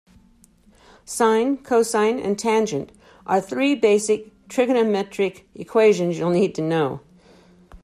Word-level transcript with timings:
Sine, 1.05 1.57
cosine 1.57 2.17
and 2.17 2.39
tangent 2.39 2.91
are 3.27 3.39
three 3.39 3.75
basic 3.75 4.31
trigonometric 4.47 5.43
equations 5.53 6.17
you'll 6.17 6.31
need 6.31 6.55
to 6.55 6.63
know. 6.63 7.01